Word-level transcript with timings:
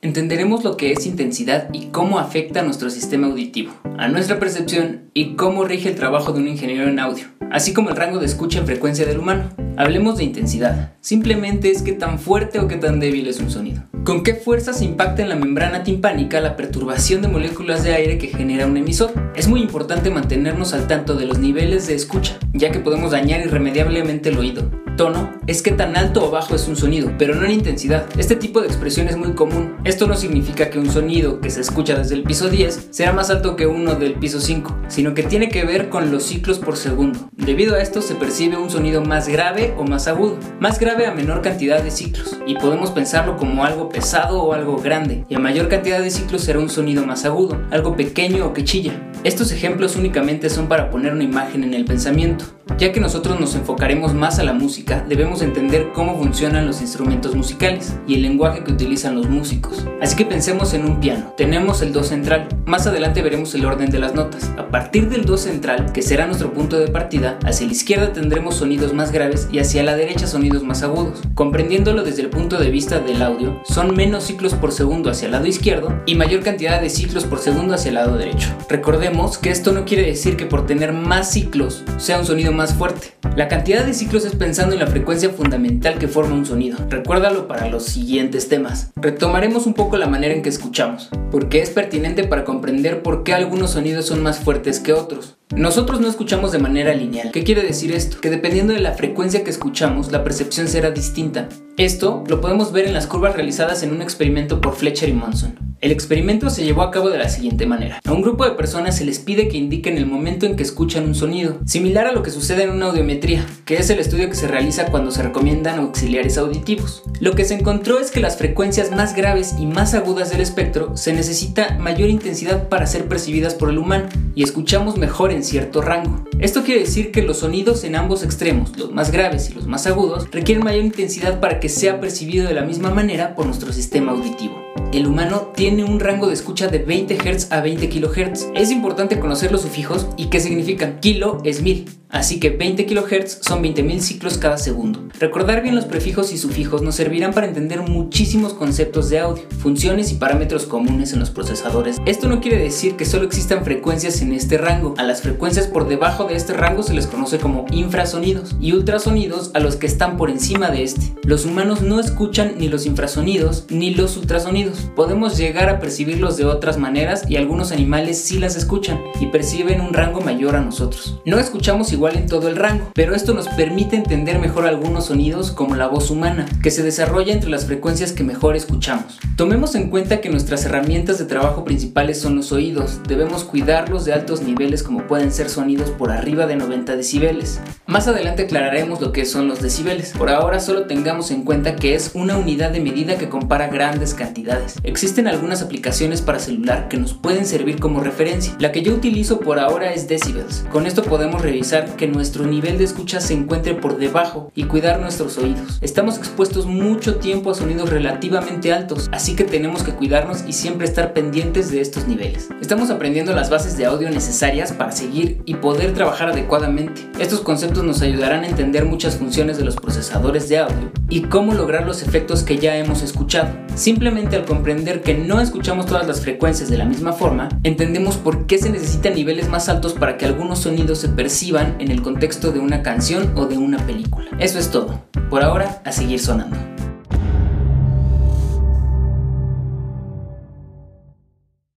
entenderemos 0.00 0.62
lo 0.62 0.76
que 0.76 0.92
es 0.92 1.06
intensidad 1.06 1.68
y 1.72 1.86
cómo 1.86 2.18
afecta 2.18 2.60
a 2.60 2.62
nuestro 2.62 2.88
sistema 2.90 3.26
auditivo, 3.26 3.72
a 3.98 4.08
nuestra 4.08 4.38
percepción 4.38 5.10
y 5.12 5.34
cómo 5.34 5.64
rige 5.64 5.88
el 5.88 5.96
trabajo 5.96 6.32
de 6.32 6.40
un 6.40 6.48
ingeniero 6.48 6.88
en 6.88 7.00
audio, 7.00 7.26
así 7.50 7.72
como 7.72 7.90
el 7.90 7.96
rango 7.96 8.20
de 8.20 8.26
escucha 8.26 8.60
en 8.60 8.66
frecuencia 8.66 9.06
del 9.06 9.18
humano. 9.18 9.50
Hablemos 9.76 10.18
de 10.18 10.24
intensidad. 10.24 10.92
Simplemente 11.00 11.70
es 11.70 11.82
que 11.82 11.92
tan 11.92 12.18
fuerte 12.18 12.58
o 12.58 12.66
qué 12.66 12.76
tan 12.76 12.98
débil 12.98 13.28
es 13.28 13.38
un 13.38 13.50
sonido. 13.50 13.84
¿Con 14.04 14.22
qué 14.22 14.34
fuerza 14.34 14.72
se 14.72 14.84
impacta 14.84 15.22
en 15.22 15.28
la 15.28 15.36
membrana 15.36 15.84
timpánica 15.84 16.40
la 16.40 16.56
perturbación 16.56 17.22
de 17.22 17.28
moléculas 17.28 17.84
de 17.84 17.94
aire 17.94 18.18
que 18.18 18.28
genera 18.28 18.66
un 18.66 18.76
emisor? 18.76 19.12
Es 19.36 19.46
muy 19.46 19.60
importante 19.60 20.10
mantenernos 20.10 20.74
al 20.74 20.88
tanto 20.88 21.14
de 21.14 21.26
los 21.26 21.38
niveles 21.38 21.86
de 21.86 21.94
escucha, 21.94 22.38
ya 22.52 22.72
que 22.72 22.80
podemos 22.80 23.12
dañar 23.12 23.40
irremediablemente 23.40 24.30
el 24.30 24.38
oído. 24.38 24.87
Tono 24.98 25.38
es 25.46 25.62
que 25.62 25.70
tan 25.70 25.96
alto 25.96 26.26
o 26.26 26.30
bajo 26.30 26.56
es 26.56 26.66
un 26.66 26.76
sonido, 26.76 27.12
pero 27.16 27.34
no 27.34 27.46
en 27.46 27.52
intensidad. 27.52 28.04
Este 28.18 28.34
tipo 28.34 28.60
de 28.60 28.66
expresión 28.66 29.08
es 29.08 29.16
muy 29.16 29.32
común. 29.32 29.76
Esto 29.84 30.08
no 30.08 30.16
significa 30.16 30.68
que 30.68 30.80
un 30.80 30.90
sonido 30.90 31.40
que 31.40 31.50
se 31.50 31.60
escucha 31.60 31.96
desde 31.96 32.16
el 32.16 32.24
piso 32.24 32.50
10 32.50 32.88
sea 32.90 33.12
más 33.12 33.30
alto 33.30 33.54
que 33.54 33.68
uno 33.68 33.94
del 33.94 34.14
piso 34.14 34.40
5, 34.40 34.76
sino 34.88 35.14
que 35.14 35.22
tiene 35.22 35.48
que 35.48 35.64
ver 35.64 35.88
con 35.88 36.10
los 36.10 36.24
ciclos 36.24 36.58
por 36.58 36.76
segundo. 36.76 37.30
Debido 37.32 37.76
a 37.76 37.80
esto 37.80 38.02
se 38.02 38.16
percibe 38.16 38.56
un 38.56 38.70
sonido 38.70 39.00
más 39.00 39.28
grave 39.28 39.72
o 39.78 39.84
más 39.84 40.08
agudo, 40.08 40.36
más 40.58 40.80
grave 40.80 41.06
a 41.06 41.14
menor 41.14 41.42
cantidad 41.42 41.80
de 41.80 41.92
ciclos, 41.92 42.36
y 42.46 42.56
podemos 42.56 42.90
pensarlo 42.90 43.36
como 43.36 43.64
algo 43.64 43.88
pesado 43.88 44.42
o 44.42 44.52
algo 44.52 44.76
grande, 44.78 45.24
y 45.28 45.36
a 45.36 45.38
mayor 45.38 45.68
cantidad 45.68 46.00
de 46.00 46.10
ciclos 46.10 46.42
será 46.42 46.58
un 46.58 46.68
sonido 46.68 47.06
más 47.06 47.24
agudo, 47.24 47.58
algo 47.70 47.96
pequeño 47.96 48.46
o 48.46 48.52
que 48.52 48.64
chilla. 48.64 49.00
Estos 49.24 49.52
ejemplos 49.52 49.96
únicamente 49.96 50.50
son 50.50 50.68
para 50.68 50.90
poner 50.90 51.12
una 51.12 51.24
imagen 51.24 51.64
en 51.64 51.74
el 51.74 51.84
pensamiento. 51.84 52.57
Ya 52.76 52.92
que 52.92 53.00
nosotros 53.00 53.40
nos 53.40 53.54
enfocaremos 53.54 54.14
más 54.14 54.38
a 54.38 54.44
la 54.44 54.52
música, 54.52 55.04
debemos 55.08 55.42
entender 55.42 55.90
cómo 55.92 56.16
funcionan 56.16 56.66
los 56.66 56.80
instrumentos 56.80 57.34
musicales 57.34 57.96
y 58.06 58.14
el 58.14 58.22
lenguaje 58.22 58.62
que 58.62 58.72
utilizan 58.72 59.16
los 59.16 59.28
músicos. 59.28 59.84
Así 60.00 60.14
que 60.14 60.24
pensemos 60.24 60.74
en 60.74 60.84
un 60.84 61.00
piano. 61.00 61.32
Tenemos 61.36 61.82
el 61.82 61.92
do 61.92 62.04
central. 62.04 62.46
Más 62.66 62.86
adelante 62.86 63.22
veremos 63.22 63.54
el 63.54 63.64
orden 63.64 63.90
de 63.90 63.98
las 63.98 64.14
notas. 64.14 64.52
A 64.58 64.68
partir 64.68 65.08
del 65.08 65.24
do 65.24 65.36
central, 65.36 65.92
que 65.92 66.02
será 66.02 66.26
nuestro 66.26 66.52
punto 66.52 66.78
de 66.78 66.88
partida, 66.88 67.38
hacia 67.44 67.66
la 67.66 67.72
izquierda 67.72 68.12
tendremos 68.12 68.56
sonidos 68.56 68.92
más 68.92 69.10
graves 69.10 69.48
y 69.50 69.58
hacia 69.58 69.82
la 69.82 69.96
derecha 69.96 70.26
sonidos 70.26 70.62
más 70.62 70.82
agudos. 70.82 71.22
Comprendiéndolo 71.34 72.04
desde 72.04 72.22
el 72.22 72.30
punto 72.30 72.58
de 72.58 72.70
vista 72.70 73.00
del 73.00 73.22
audio, 73.22 73.60
son 73.64 73.96
menos 73.96 74.24
ciclos 74.24 74.54
por 74.54 74.70
segundo 74.70 75.10
hacia 75.10 75.26
el 75.26 75.32
lado 75.32 75.46
izquierdo 75.46 76.00
y 76.06 76.14
mayor 76.14 76.42
cantidad 76.42 76.80
de 76.80 76.90
ciclos 76.90 77.24
por 77.24 77.38
segundo 77.40 77.74
hacia 77.74 77.88
el 77.88 77.94
lado 77.96 78.16
derecho. 78.16 78.48
Recordemos 78.68 79.38
que 79.38 79.50
esto 79.50 79.72
no 79.72 79.84
quiere 79.84 80.04
decir 80.04 80.36
que 80.36 80.46
por 80.46 80.66
tener 80.66 80.92
más 80.92 81.32
ciclos 81.32 81.84
sea 81.96 82.18
un 82.18 82.26
sonido 82.26 82.52
más 82.52 82.57
fuerte. 82.66 83.12
La 83.36 83.48
cantidad 83.48 83.84
de 83.84 83.94
ciclos 83.94 84.24
es 84.24 84.34
pensando 84.34 84.74
en 84.74 84.80
la 84.80 84.86
frecuencia 84.86 85.30
fundamental 85.30 85.98
que 85.98 86.08
forma 86.08 86.34
un 86.34 86.44
sonido. 86.44 86.78
Recuérdalo 86.88 87.46
para 87.46 87.68
los 87.68 87.84
siguientes 87.84 88.48
temas. 88.48 88.90
Retomaremos 88.96 89.66
un 89.66 89.74
poco 89.74 89.96
la 89.96 90.08
manera 90.08 90.34
en 90.34 90.42
que 90.42 90.48
escuchamos, 90.48 91.08
porque 91.30 91.60
es 91.60 91.70
pertinente 91.70 92.24
para 92.24 92.44
comprender 92.44 93.02
por 93.02 93.22
qué 93.22 93.32
algunos 93.32 93.70
sonidos 93.70 94.06
son 94.06 94.22
más 94.22 94.40
fuertes 94.40 94.80
que 94.80 94.92
otros. 94.92 95.36
Nosotros 95.54 96.00
no 96.00 96.08
escuchamos 96.08 96.52
de 96.52 96.58
manera 96.58 96.94
lineal. 96.94 97.30
¿Qué 97.30 97.44
quiere 97.44 97.62
decir 97.62 97.92
esto? 97.92 98.20
Que 98.20 98.30
dependiendo 98.30 98.72
de 98.72 98.80
la 98.80 98.92
frecuencia 98.92 99.44
que 99.44 99.50
escuchamos, 99.50 100.12
la 100.12 100.24
percepción 100.24 100.68
será 100.68 100.90
distinta. 100.90 101.48
Esto 101.76 102.24
lo 102.26 102.40
podemos 102.40 102.72
ver 102.72 102.86
en 102.86 102.94
las 102.94 103.06
curvas 103.06 103.34
realizadas 103.34 103.82
en 103.82 103.92
un 103.92 104.02
experimento 104.02 104.60
por 104.60 104.74
Fletcher 104.74 105.08
y 105.08 105.14
Monson. 105.14 105.67
El 105.80 105.92
experimento 105.92 106.50
se 106.50 106.64
llevó 106.64 106.82
a 106.82 106.90
cabo 106.90 107.08
de 107.08 107.18
la 107.18 107.28
siguiente 107.28 107.64
manera. 107.64 108.00
A 108.04 108.12
un 108.12 108.20
grupo 108.20 108.44
de 108.44 108.56
personas 108.56 108.96
se 108.96 109.04
les 109.04 109.20
pide 109.20 109.46
que 109.46 109.58
indiquen 109.58 109.96
el 109.96 110.06
momento 110.06 110.44
en 110.44 110.56
que 110.56 110.64
escuchan 110.64 111.04
un 111.04 111.14
sonido, 111.14 111.60
similar 111.66 112.08
a 112.08 112.12
lo 112.12 112.24
que 112.24 112.32
sucede 112.32 112.64
en 112.64 112.70
una 112.70 112.86
audiometría, 112.86 113.46
que 113.64 113.76
es 113.76 113.88
el 113.88 114.00
estudio 114.00 114.28
que 114.28 114.34
se 114.34 114.48
realiza 114.48 114.86
cuando 114.86 115.12
se 115.12 115.22
recomiendan 115.22 115.78
auxiliares 115.78 116.36
auditivos. 116.36 117.04
Lo 117.20 117.36
que 117.36 117.44
se 117.44 117.54
encontró 117.54 118.00
es 118.00 118.10
que 118.10 118.18
las 118.18 118.36
frecuencias 118.36 118.90
más 118.90 119.14
graves 119.14 119.54
y 119.56 119.66
más 119.66 119.94
agudas 119.94 120.30
del 120.30 120.40
espectro 120.40 120.96
se 120.96 121.12
necesita 121.12 121.78
mayor 121.78 122.08
intensidad 122.08 122.68
para 122.68 122.88
ser 122.88 123.06
percibidas 123.06 123.54
por 123.54 123.70
el 123.70 123.78
humano 123.78 124.08
y 124.34 124.42
escuchamos 124.42 124.96
mejor 124.96 125.30
en 125.30 125.44
cierto 125.44 125.80
rango. 125.80 126.27
Esto 126.40 126.62
quiere 126.62 126.82
decir 126.82 127.10
que 127.10 127.22
los 127.22 127.38
sonidos 127.38 127.82
en 127.82 127.96
ambos 127.96 128.22
extremos, 128.22 128.76
los 128.78 128.92
más 128.92 129.10
graves 129.10 129.50
y 129.50 129.54
los 129.54 129.66
más 129.66 129.88
agudos, 129.88 130.30
requieren 130.30 130.62
mayor 130.62 130.84
intensidad 130.84 131.40
para 131.40 131.58
que 131.58 131.68
sea 131.68 132.00
percibido 132.00 132.46
de 132.46 132.54
la 132.54 132.62
misma 132.62 132.90
manera 132.90 133.34
por 133.34 133.46
nuestro 133.46 133.72
sistema 133.72 134.12
auditivo 134.12 134.68
el 134.92 135.06
humano 135.06 135.52
tiene 135.54 135.84
un 135.84 136.00
rango 136.00 136.28
de 136.28 136.34
escucha 136.34 136.68
de 136.68 136.78
20 136.78 137.16
Hz 137.16 137.52
a 137.52 137.60
20 137.60 137.88
kHz. 137.88 138.48
Es 138.54 138.70
importante 138.70 139.20
conocer 139.20 139.52
los 139.52 139.62
sufijos 139.62 140.06
y 140.16 140.26
qué 140.26 140.40
significan. 140.40 140.98
Kilo 141.00 141.40
es 141.44 141.62
1000, 141.62 141.90
así 142.10 142.40
que 142.40 142.50
20 142.50 142.86
kHz 142.86 143.38
son 143.42 143.62
20.000 143.62 144.00
ciclos 144.00 144.38
cada 144.38 144.56
segundo. 144.56 145.08
Recordar 145.18 145.62
bien 145.62 145.74
los 145.74 145.84
prefijos 145.84 146.32
y 146.32 146.38
sufijos 146.38 146.82
nos 146.82 146.94
servirán 146.94 147.32
para 147.32 147.46
entender 147.46 147.82
muchísimos 147.82 148.54
conceptos 148.54 149.10
de 149.10 149.18
audio, 149.18 149.44
funciones 149.58 150.12
y 150.12 150.16
parámetros 150.16 150.64
comunes 150.66 151.12
en 151.12 151.20
los 151.20 151.30
procesadores. 151.30 151.98
Esto 152.06 152.28
no 152.28 152.40
quiere 152.40 152.58
decir 152.58 152.96
que 152.96 153.04
solo 153.04 153.24
existan 153.24 153.64
frecuencias 153.64 154.22
en 154.22 154.32
este 154.32 154.58
rango. 154.58 154.94
A 154.96 155.02
las 155.02 155.22
frecuencias 155.22 155.66
por 155.66 155.88
debajo 155.88 156.24
de 156.24 156.36
este 156.36 156.54
rango 156.54 156.82
se 156.82 156.94
les 156.94 157.06
conoce 157.06 157.38
como 157.38 157.66
infrasonidos 157.70 158.56
y 158.60 158.72
ultrasonidos 158.72 159.50
a 159.54 159.60
los 159.60 159.76
que 159.76 159.86
están 159.86 160.16
por 160.16 160.30
encima 160.30 160.70
de 160.70 160.84
este. 160.84 161.14
Los 161.24 161.44
humanos 161.44 161.82
no 161.82 162.00
escuchan 162.00 162.54
ni 162.58 162.68
los 162.68 162.86
infrasonidos 162.86 163.66
ni 163.68 163.94
los 163.94 164.16
ultrasonidos 164.16 164.88
podemos 164.96 165.36
llegar 165.36 165.68
a 165.68 165.78
percibirlos 165.78 166.36
de 166.36 166.44
otras 166.44 166.78
maneras 166.78 167.24
y 167.28 167.36
algunos 167.36 167.72
animales 167.72 168.18
sí 168.20 168.38
las 168.38 168.56
escuchan 168.56 169.00
y 169.20 169.26
perciben 169.26 169.80
un 169.80 169.92
rango 169.92 170.20
mayor 170.20 170.56
a 170.56 170.60
nosotros. 170.60 171.20
No 171.24 171.38
escuchamos 171.38 171.92
igual 171.92 171.97
en 172.06 172.26
todo 172.26 172.46
el 172.48 172.54
rango, 172.54 172.92
pero 172.94 173.16
esto 173.16 173.34
nos 173.34 173.48
permite 173.48 173.96
entender 173.96 174.38
mejor 174.38 174.66
algunos 174.66 175.06
sonidos 175.06 175.50
como 175.50 175.74
la 175.74 175.88
voz 175.88 176.10
humana, 176.10 176.46
que 176.62 176.70
se 176.70 176.84
desarrolla 176.84 177.32
entre 177.32 177.50
las 177.50 177.66
frecuencias 177.66 178.12
que 178.12 178.22
mejor 178.22 178.54
escuchamos. 178.54 179.18
Tomemos 179.34 179.74
en 179.74 179.90
cuenta 179.90 180.20
que 180.20 180.30
nuestras 180.30 180.64
herramientas 180.64 181.18
de 181.18 181.24
trabajo 181.24 181.64
principales 181.64 182.20
son 182.20 182.36
los 182.36 182.52
oídos, 182.52 183.00
debemos 183.08 183.42
cuidarlos 183.42 184.04
de 184.04 184.12
altos 184.12 184.42
niveles 184.42 184.84
como 184.84 185.08
pueden 185.08 185.32
ser 185.32 185.50
sonidos 185.50 185.90
por 185.90 186.12
arriba 186.12 186.46
de 186.46 186.54
90 186.54 186.94
decibeles. 186.94 187.60
Más 187.86 188.06
adelante 188.06 188.44
aclararemos 188.44 189.00
lo 189.00 189.10
que 189.10 189.24
son 189.24 189.48
los 189.48 189.60
decibeles, 189.60 190.14
por 190.16 190.30
ahora 190.30 190.60
solo 190.60 190.86
tengamos 190.86 191.32
en 191.32 191.42
cuenta 191.42 191.74
que 191.74 191.96
es 191.96 192.12
una 192.14 192.38
unidad 192.38 192.70
de 192.70 192.80
medida 192.80 193.18
que 193.18 193.28
compara 193.28 193.66
grandes 193.66 194.14
cantidades. 194.14 194.76
Existen 194.84 195.26
algunas 195.26 195.62
aplicaciones 195.62 196.22
para 196.22 196.38
celular 196.38 196.86
que 196.88 196.96
nos 196.96 197.14
pueden 197.14 197.44
servir 197.44 197.80
como 197.80 198.00
referencia. 198.00 198.54
La 198.60 198.70
que 198.70 198.82
yo 198.82 198.94
utilizo 198.94 199.40
por 199.40 199.58
ahora 199.58 199.92
es 199.92 200.06
Decibels. 200.06 200.64
Con 200.70 200.86
esto 200.86 201.02
podemos 201.02 201.42
revisar 201.42 201.87
que 201.96 202.06
nuestro 202.06 202.46
nivel 202.46 202.78
de 202.78 202.84
escucha 202.84 203.20
se 203.20 203.34
encuentre 203.34 203.74
por 203.74 203.98
debajo 203.98 204.50
y 204.54 204.64
cuidar 204.64 205.00
nuestros 205.00 205.38
oídos. 205.38 205.78
Estamos 205.80 206.18
expuestos 206.18 206.66
mucho 206.66 207.16
tiempo 207.16 207.50
a 207.50 207.54
sonidos 207.54 207.90
relativamente 207.90 208.72
altos, 208.72 209.08
así 209.12 209.34
que 209.36 209.44
tenemos 209.44 209.82
que 209.82 209.92
cuidarnos 209.92 210.44
y 210.46 210.52
siempre 210.52 210.86
estar 210.86 211.12
pendientes 211.12 211.70
de 211.70 211.80
estos 211.80 212.06
niveles. 212.06 212.48
Estamos 212.60 212.90
aprendiendo 212.90 213.34
las 213.34 213.50
bases 213.50 213.76
de 213.76 213.86
audio 213.86 214.10
necesarias 214.10 214.72
para 214.72 214.92
seguir 214.92 215.42
y 215.44 215.54
poder 215.54 215.94
trabajar 215.94 216.30
adecuadamente. 216.30 217.10
Estos 217.18 217.40
conceptos 217.40 217.84
nos 217.84 218.02
ayudarán 218.02 218.44
a 218.44 218.48
entender 218.48 218.84
muchas 218.84 219.16
funciones 219.16 219.58
de 219.58 219.64
los 219.64 219.76
procesadores 219.76 220.48
de 220.48 220.58
audio 220.58 220.97
y 221.08 221.22
cómo 221.22 221.54
lograr 221.54 221.86
los 221.86 222.02
efectos 222.02 222.42
que 222.42 222.58
ya 222.58 222.76
hemos 222.76 223.02
escuchado. 223.02 223.50
Simplemente 223.74 224.36
al 224.36 224.44
comprender 224.44 225.02
que 225.02 225.14
no 225.14 225.40
escuchamos 225.40 225.86
todas 225.86 226.06
las 226.06 226.20
frecuencias 226.20 226.68
de 226.68 226.78
la 226.78 226.84
misma 226.84 227.12
forma, 227.12 227.48
entendemos 227.62 228.16
por 228.16 228.46
qué 228.46 228.58
se 228.58 228.70
necesitan 228.70 229.14
niveles 229.14 229.48
más 229.48 229.68
altos 229.68 229.94
para 229.94 230.16
que 230.16 230.26
algunos 230.26 230.60
sonidos 230.60 230.98
se 230.98 231.08
perciban 231.08 231.76
en 231.78 231.90
el 231.90 232.02
contexto 232.02 232.52
de 232.52 232.60
una 232.60 232.82
canción 232.82 233.32
o 233.36 233.46
de 233.46 233.58
una 233.58 233.78
película. 233.86 234.28
Eso 234.38 234.58
es 234.58 234.70
todo. 234.70 235.02
Por 235.30 235.42
ahora, 235.42 235.82
a 235.84 235.92
seguir 235.92 236.20
sonando. 236.20 236.77